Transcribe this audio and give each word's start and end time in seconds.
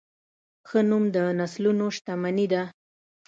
ښه 0.67 0.79
نوم 0.89 1.03
د 1.15 1.17
نسلونو 1.39 1.85
شتمني 1.97 2.45
ده. 2.53 2.63